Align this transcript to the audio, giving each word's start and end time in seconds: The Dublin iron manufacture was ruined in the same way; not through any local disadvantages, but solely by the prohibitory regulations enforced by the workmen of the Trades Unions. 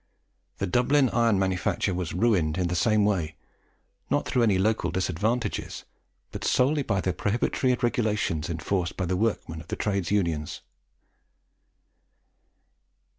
The 0.57 0.65
Dublin 0.65 1.09
iron 1.09 1.37
manufacture 1.37 1.93
was 1.93 2.11
ruined 2.11 2.57
in 2.57 2.69
the 2.69 2.75
same 2.75 3.05
way; 3.05 3.35
not 4.09 4.25
through 4.25 4.41
any 4.41 4.57
local 4.57 4.89
disadvantages, 4.89 5.85
but 6.31 6.43
solely 6.43 6.81
by 6.81 7.01
the 7.01 7.13
prohibitory 7.13 7.75
regulations 7.83 8.49
enforced 8.49 8.97
by 8.97 9.05
the 9.05 9.15
workmen 9.15 9.61
of 9.61 9.67
the 9.67 9.75
Trades 9.75 10.09
Unions. 10.09 10.61